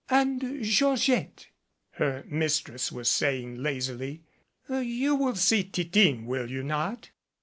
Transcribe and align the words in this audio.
"And, 0.09 0.63
Georgette," 0.63 1.49
her 1.91 2.23
mistress 2.27 2.91
was 2.91 3.07
saying 3.07 3.57
lazily, 3.61 4.23
"you 4.67 5.13
will 5.13 5.35
see 5.35 5.63
Titine, 5.63 6.25
will 6.25 6.49
you 6.49 6.63
not?" 6.63 7.11